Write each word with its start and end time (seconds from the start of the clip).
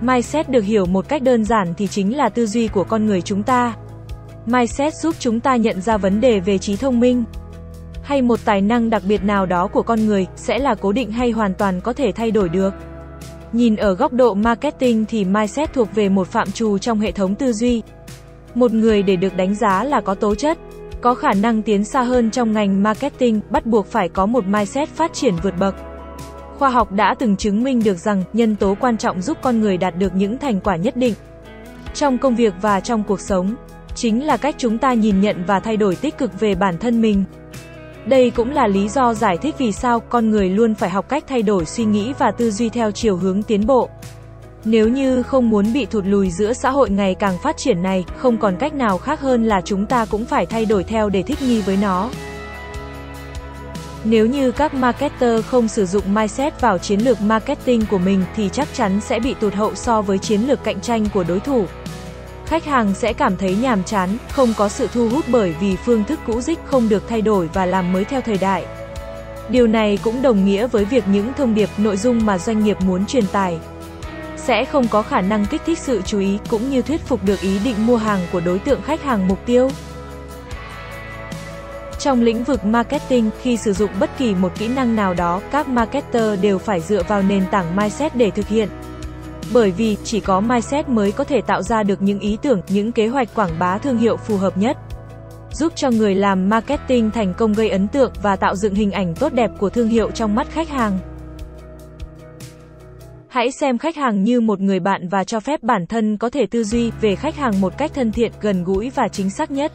Mindset 0.00 0.48
được 0.48 0.64
hiểu 0.64 0.86
một 0.86 1.08
cách 1.08 1.22
đơn 1.22 1.44
giản 1.44 1.74
thì 1.76 1.86
chính 1.86 2.16
là 2.16 2.28
tư 2.28 2.46
duy 2.46 2.68
của 2.68 2.84
con 2.84 3.06
người 3.06 3.22
chúng 3.22 3.42
ta. 3.42 3.76
Mindset 4.46 4.94
giúp 4.94 5.14
chúng 5.18 5.40
ta 5.40 5.56
nhận 5.56 5.80
ra 5.80 5.96
vấn 5.96 6.20
đề 6.20 6.40
về 6.40 6.58
trí 6.58 6.76
thông 6.76 7.00
minh 7.00 7.24
hay 8.02 8.22
một 8.22 8.44
tài 8.44 8.60
năng 8.60 8.90
đặc 8.90 9.02
biệt 9.08 9.24
nào 9.24 9.46
đó 9.46 9.66
của 9.66 9.82
con 9.82 10.06
người 10.06 10.26
sẽ 10.36 10.58
là 10.58 10.74
cố 10.74 10.92
định 10.92 11.12
hay 11.12 11.30
hoàn 11.30 11.54
toàn 11.54 11.80
có 11.80 11.92
thể 11.92 12.12
thay 12.12 12.30
đổi 12.30 12.48
được. 12.48 12.74
Nhìn 13.52 13.76
ở 13.76 13.94
góc 13.94 14.12
độ 14.12 14.34
marketing 14.34 15.04
thì 15.04 15.24
mindset 15.24 15.72
thuộc 15.72 15.94
về 15.94 16.08
một 16.08 16.28
phạm 16.28 16.50
trù 16.50 16.78
trong 16.78 17.00
hệ 17.00 17.12
thống 17.12 17.34
tư 17.34 17.52
duy. 17.52 17.82
Một 18.54 18.72
người 18.72 19.02
để 19.02 19.16
được 19.16 19.36
đánh 19.36 19.54
giá 19.54 19.84
là 19.84 20.00
có 20.00 20.14
tố 20.14 20.34
chất, 20.34 20.58
có 21.00 21.14
khả 21.14 21.32
năng 21.32 21.62
tiến 21.62 21.84
xa 21.84 22.02
hơn 22.02 22.30
trong 22.30 22.52
ngành 22.52 22.82
marketing, 22.82 23.40
bắt 23.50 23.66
buộc 23.66 23.86
phải 23.86 24.08
có 24.08 24.26
một 24.26 24.46
mindset 24.46 24.88
phát 24.88 25.12
triển 25.12 25.34
vượt 25.42 25.54
bậc. 25.58 25.74
Khoa 26.58 26.68
học 26.68 26.92
đã 26.92 27.14
từng 27.18 27.36
chứng 27.36 27.64
minh 27.64 27.82
được 27.84 27.98
rằng 27.98 28.24
nhân 28.32 28.56
tố 28.56 28.76
quan 28.80 28.96
trọng 28.96 29.22
giúp 29.22 29.38
con 29.42 29.60
người 29.60 29.76
đạt 29.76 29.96
được 29.98 30.14
những 30.14 30.38
thành 30.38 30.60
quả 30.60 30.76
nhất 30.76 30.96
định 30.96 31.14
trong 31.94 32.18
công 32.18 32.36
việc 32.36 32.54
và 32.62 32.80
trong 32.80 33.02
cuộc 33.02 33.20
sống 33.20 33.54
chính 33.94 34.26
là 34.26 34.36
cách 34.36 34.54
chúng 34.58 34.78
ta 34.78 34.92
nhìn 34.92 35.20
nhận 35.20 35.44
và 35.46 35.60
thay 35.60 35.76
đổi 35.76 35.96
tích 35.96 36.18
cực 36.18 36.40
về 36.40 36.54
bản 36.54 36.78
thân 36.78 37.02
mình. 37.02 37.24
Đây 38.06 38.30
cũng 38.30 38.50
là 38.50 38.66
lý 38.66 38.88
do 38.88 39.14
giải 39.14 39.38
thích 39.38 39.54
vì 39.58 39.72
sao 39.72 40.00
con 40.00 40.30
người 40.30 40.50
luôn 40.50 40.74
phải 40.74 40.90
học 40.90 41.08
cách 41.08 41.24
thay 41.28 41.42
đổi 41.42 41.64
suy 41.64 41.84
nghĩ 41.84 42.12
và 42.18 42.30
tư 42.30 42.50
duy 42.50 42.68
theo 42.68 42.90
chiều 42.90 43.16
hướng 43.16 43.42
tiến 43.42 43.66
bộ. 43.66 43.88
Nếu 44.64 44.88
như 44.88 45.22
không 45.22 45.50
muốn 45.50 45.72
bị 45.72 45.86
thụt 45.86 46.04
lùi 46.06 46.30
giữa 46.30 46.52
xã 46.52 46.70
hội 46.70 46.90
ngày 46.90 47.14
càng 47.14 47.38
phát 47.42 47.56
triển 47.56 47.82
này, 47.82 48.04
không 48.16 48.38
còn 48.38 48.56
cách 48.56 48.74
nào 48.74 48.98
khác 48.98 49.20
hơn 49.20 49.44
là 49.44 49.60
chúng 49.60 49.86
ta 49.86 50.06
cũng 50.10 50.24
phải 50.24 50.46
thay 50.46 50.66
đổi 50.66 50.84
theo 50.84 51.08
để 51.08 51.22
thích 51.22 51.42
nghi 51.42 51.60
với 51.60 51.78
nó. 51.82 52.10
Nếu 54.10 54.26
như 54.26 54.52
các 54.52 54.74
marketer 54.74 55.44
không 55.44 55.68
sử 55.68 55.86
dụng 55.86 56.14
mindset 56.14 56.60
vào 56.60 56.78
chiến 56.78 57.00
lược 57.00 57.20
marketing 57.20 57.86
của 57.90 57.98
mình 57.98 58.24
thì 58.36 58.48
chắc 58.52 58.68
chắn 58.74 59.00
sẽ 59.00 59.20
bị 59.20 59.34
tụt 59.34 59.54
hậu 59.54 59.74
so 59.74 60.02
với 60.02 60.18
chiến 60.18 60.40
lược 60.40 60.64
cạnh 60.64 60.80
tranh 60.80 61.06
của 61.14 61.24
đối 61.24 61.40
thủ. 61.40 61.66
Khách 62.46 62.64
hàng 62.64 62.94
sẽ 62.94 63.12
cảm 63.12 63.36
thấy 63.36 63.56
nhàm 63.56 63.84
chán, 63.84 64.08
không 64.30 64.54
có 64.56 64.68
sự 64.68 64.88
thu 64.92 65.08
hút 65.08 65.24
bởi 65.28 65.54
vì 65.60 65.76
phương 65.76 66.04
thức 66.04 66.20
cũ 66.26 66.40
dích 66.40 66.58
không 66.64 66.88
được 66.88 67.08
thay 67.08 67.22
đổi 67.22 67.50
và 67.52 67.66
làm 67.66 67.92
mới 67.92 68.04
theo 68.04 68.20
thời 68.20 68.38
đại. 68.38 68.66
Điều 69.48 69.66
này 69.66 69.98
cũng 70.02 70.22
đồng 70.22 70.44
nghĩa 70.44 70.66
với 70.66 70.84
việc 70.84 71.04
những 71.08 71.32
thông 71.36 71.54
điệp, 71.54 71.68
nội 71.78 71.96
dung 71.96 72.26
mà 72.26 72.38
doanh 72.38 72.64
nghiệp 72.64 72.76
muốn 72.80 73.06
truyền 73.06 73.26
tải 73.26 73.58
sẽ 74.48 74.64
không 74.64 74.88
có 74.88 75.02
khả 75.02 75.20
năng 75.20 75.46
kích 75.46 75.62
thích 75.66 75.78
sự 75.78 76.02
chú 76.02 76.18
ý 76.18 76.38
cũng 76.48 76.70
như 76.70 76.82
thuyết 76.82 77.00
phục 77.00 77.24
được 77.24 77.40
ý 77.40 77.58
định 77.64 77.86
mua 77.86 77.96
hàng 77.96 78.20
của 78.32 78.40
đối 78.40 78.58
tượng 78.58 78.82
khách 78.82 79.02
hàng 79.02 79.28
mục 79.28 79.38
tiêu. 79.46 79.70
Trong 81.98 82.22
lĩnh 82.22 82.44
vực 82.44 82.64
marketing, 82.64 83.30
khi 83.42 83.56
sử 83.56 83.72
dụng 83.72 83.90
bất 84.00 84.10
kỳ 84.18 84.34
một 84.34 84.52
kỹ 84.58 84.68
năng 84.68 84.96
nào 84.96 85.14
đó, 85.14 85.40
các 85.50 85.68
marketer 85.68 86.40
đều 86.40 86.58
phải 86.58 86.80
dựa 86.80 87.02
vào 87.08 87.22
nền 87.22 87.44
tảng 87.50 87.76
mindset 87.76 88.16
để 88.16 88.30
thực 88.30 88.48
hiện. 88.48 88.68
Bởi 89.52 89.70
vì 89.70 89.96
chỉ 90.04 90.20
có 90.20 90.40
mindset 90.40 90.88
mới 90.88 91.12
có 91.12 91.24
thể 91.24 91.40
tạo 91.40 91.62
ra 91.62 91.82
được 91.82 92.02
những 92.02 92.20
ý 92.20 92.38
tưởng, 92.42 92.60
những 92.68 92.92
kế 92.92 93.08
hoạch 93.08 93.34
quảng 93.34 93.58
bá 93.58 93.78
thương 93.78 93.98
hiệu 93.98 94.16
phù 94.16 94.36
hợp 94.36 94.58
nhất. 94.58 94.76
Giúp 95.52 95.72
cho 95.76 95.90
người 95.90 96.14
làm 96.14 96.48
marketing 96.48 97.10
thành 97.10 97.34
công 97.34 97.52
gây 97.52 97.68
ấn 97.68 97.88
tượng 97.88 98.12
và 98.22 98.36
tạo 98.36 98.56
dựng 98.56 98.74
hình 98.74 98.92
ảnh 98.92 99.14
tốt 99.14 99.32
đẹp 99.32 99.50
của 99.58 99.70
thương 99.70 99.88
hiệu 99.88 100.10
trong 100.10 100.34
mắt 100.34 100.50
khách 100.50 100.68
hàng. 100.68 100.98
Hãy 103.28 103.50
xem 103.50 103.78
khách 103.78 103.96
hàng 103.96 104.24
như 104.24 104.40
một 104.40 104.60
người 104.60 104.80
bạn 104.80 105.08
và 105.08 105.24
cho 105.24 105.40
phép 105.40 105.62
bản 105.62 105.86
thân 105.86 106.16
có 106.16 106.30
thể 106.30 106.46
tư 106.46 106.64
duy 106.64 106.90
về 107.00 107.14
khách 107.14 107.36
hàng 107.36 107.60
một 107.60 107.78
cách 107.78 107.90
thân 107.94 108.12
thiện, 108.12 108.32
gần 108.40 108.64
gũi 108.64 108.90
và 108.94 109.08
chính 109.08 109.30
xác 109.30 109.50
nhất. 109.50 109.72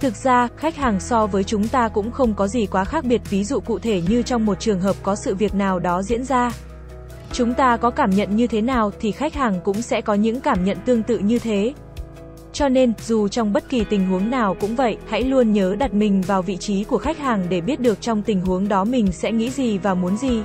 Thực 0.00 0.16
ra, 0.16 0.48
khách 0.56 0.76
hàng 0.76 1.00
so 1.00 1.26
với 1.26 1.44
chúng 1.44 1.68
ta 1.68 1.88
cũng 1.88 2.10
không 2.10 2.34
có 2.34 2.48
gì 2.48 2.66
quá 2.66 2.84
khác 2.84 3.04
biệt 3.04 3.20
ví 3.30 3.44
dụ 3.44 3.60
cụ 3.60 3.78
thể 3.78 4.02
như 4.08 4.22
trong 4.22 4.46
một 4.46 4.60
trường 4.60 4.80
hợp 4.80 4.96
có 5.02 5.16
sự 5.16 5.34
việc 5.34 5.54
nào 5.54 5.78
đó 5.78 6.02
diễn 6.02 6.24
ra. 6.24 6.52
Chúng 7.32 7.54
ta 7.54 7.76
có 7.76 7.90
cảm 7.90 8.10
nhận 8.10 8.36
như 8.36 8.46
thế 8.46 8.60
nào 8.60 8.90
thì 9.00 9.12
khách 9.12 9.34
hàng 9.34 9.60
cũng 9.64 9.82
sẽ 9.82 10.00
có 10.00 10.14
những 10.14 10.40
cảm 10.40 10.64
nhận 10.64 10.76
tương 10.84 11.02
tự 11.02 11.18
như 11.18 11.38
thế. 11.38 11.74
Cho 12.52 12.68
nên, 12.68 12.92
dù 13.06 13.28
trong 13.28 13.52
bất 13.52 13.68
kỳ 13.68 13.84
tình 13.84 14.06
huống 14.06 14.30
nào 14.30 14.56
cũng 14.60 14.76
vậy, 14.76 14.96
hãy 15.08 15.22
luôn 15.22 15.52
nhớ 15.52 15.76
đặt 15.78 15.94
mình 15.94 16.22
vào 16.22 16.42
vị 16.42 16.56
trí 16.56 16.84
của 16.84 16.98
khách 16.98 17.18
hàng 17.18 17.46
để 17.48 17.60
biết 17.60 17.80
được 17.80 18.00
trong 18.00 18.22
tình 18.22 18.40
huống 18.40 18.68
đó 18.68 18.84
mình 18.84 19.12
sẽ 19.12 19.32
nghĩ 19.32 19.50
gì 19.50 19.78
và 19.78 19.94
muốn 19.94 20.16
gì. 20.16 20.42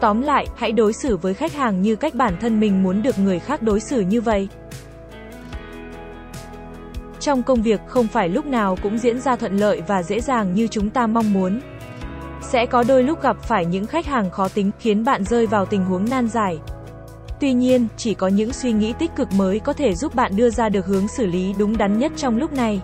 Tóm 0.00 0.22
lại, 0.22 0.46
hãy 0.56 0.72
đối 0.72 0.92
xử 0.92 1.16
với 1.16 1.34
khách 1.34 1.52
hàng 1.52 1.82
như 1.82 1.96
cách 1.96 2.14
bản 2.14 2.36
thân 2.40 2.60
mình 2.60 2.82
muốn 2.82 3.02
được 3.02 3.18
người 3.18 3.38
khác 3.38 3.62
đối 3.62 3.80
xử 3.80 4.00
như 4.00 4.20
vậy. 4.20 4.48
Trong 7.26 7.42
công 7.42 7.62
việc 7.62 7.80
không 7.86 8.06
phải 8.06 8.28
lúc 8.28 8.46
nào 8.46 8.76
cũng 8.82 8.98
diễn 8.98 9.20
ra 9.20 9.36
thuận 9.36 9.56
lợi 9.56 9.82
và 9.86 10.02
dễ 10.02 10.20
dàng 10.20 10.54
như 10.54 10.66
chúng 10.66 10.90
ta 10.90 11.06
mong 11.06 11.32
muốn. 11.32 11.60
Sẽ 12.42 12.66
có 12.66 12.84
đôi 12.88 13.02
lúc 13.02 13.22
gặp 13.22 13.36
phải 13.42 13.66
những 13.66 13.86
khách 13.86 14.06
hàng 14.06 14.30
khó 14.30 14.48
tính 14.48 14.70
khiến 14.78 15.04
bạn 15.04 15.24
rơi 15.24 15.46
vào 15.46 15.66
tình 15.66 15.84
huống 15.84 16.10
nan 16.10 16.28
giải. 16.28 16.58
Tuy 17.40 17.52
nhiên, 17.52 17.88
chỉ 17.96 18.14
có 18.14 18.28
những 18.28 18.52
suy 18.52 18.72
nghĩ 18.72 18.94
tích 18.98 19.10
cực 19.16 19.32
mới 19.32 19.58
có 19.58 19.72
thể 19.72 19.94
giúp 19.94 20.14
bạn 20.14 20.36
đưa 20.36 20.50
ra 20.50 20.68
được 20.68 20.86
hướng 20.86 21.08
xử 21.08 21.26
lý 21.26 21.54
đúng 21.58 21.76
đắn 21.76 21.98
nhất 21.98 22.12
trong 22.16 22.38
lúc 22.38 22.52
này. 22.52 22.80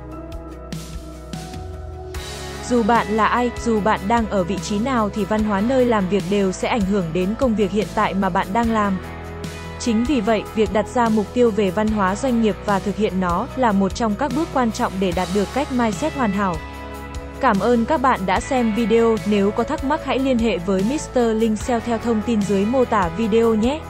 Dù 2.68 2.82
bạn 2.82 3.06
là 3.06 3.26
ai, 3.26 3.50
dù 3.64 3.80
bạn 3.80 4.00
đang 4.08 4.26
ở 4.26 4.44
vị 4.44 4.58
trí 4.58 4.78
nào 4.78 5.08
thì 5.08 5.24
văn 5.24 5.44
hóa 5.44 5.60
nơi 5.60 5.86
làm 5.86 6.08
việc 6.08 6.22
đều 6.30 6.52
sẽ 6.52 6.68
ảnh 6.68 6.80
hưởng 6.80 7.04
đến 7.12 7.34
công 7.38 7.54
việc 7.54 7.70
hiện 7.70 7.88
tại 7.94 8.14
mà 8.14 8.28
bạn 8.28 8.46
đang 8.52 8.70
làm. 8.70 8.98
Chính 9.84 10.04
vì 10.04 10.20
vậy, 10.20 10.42
việc 10.54 10.72
đặt 10.72 10.88
ra 10.88 11.08
mục 11.08 11.26
tiêu 11.34 11.50
về 11.50 11.70
văn 11.70 11.88
hóa 11.88 12.16
doanh 12.16 12.42
nghiệp 12.42 12.56
và 12.66 12.78
thực 12.78 12.96
hiện 12.96 13.20
nó 13.20 13.46
là 13.56 13.72
một 13.72 13.94
trong 13.94 14.14
các 14.14 14.32
bước 14.36 14.48
quan 14.54 14.72
trọng 14.72 14.92
để 15.00 15.12
đạt 15.16 15.28
được 15.34 15.48
cách 15.54 15.72
mindset 15.72 16.14
hoàn 16.14 16.32
hảo. 16.32 16.56
Cảm 17.40 17.60
ơn 17.60 17.84
các 17.84 18.00
bạn 18.00 18.20
đã 18.26 18.40
xem 18.40 18.74
video, 18.74 19.16
nếu 19.26 19.50
có 19.50 19.64
thắc 19.64 19.84
mắc 19.84 20.04
hãy 20.04 20.18
liên 20.18 20.38
hệ 20.38 20.58
với 20.58 20.84
Mr. 20.90 21.18
Linh 21.18 21.56
Sale 21.56 21.80
theo 21.80 21.98
thông 21.98 22.22
tin 22.26 22.42
dưới 22.42 22.64
mô 22.64 22.84
tả 22.84 23.10
video 23.16 23.54
nhé. 23.54 23.80